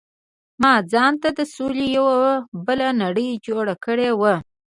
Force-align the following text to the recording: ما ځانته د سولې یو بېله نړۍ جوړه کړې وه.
ما 0.61 0.73
ځانته 0.91 1.29
د 1.37 1.39
سولې 1.55 1.85
یو 1.97 2.07
بېله 2.65 2.89
نړۍ 3.03 3.29
جوړه 3.47 3.73
کړې 3.85 4.09
وه. 4.19 4.35